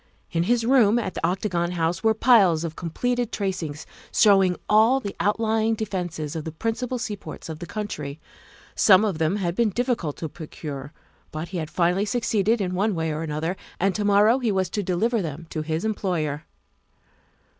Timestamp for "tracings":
3.31-3.85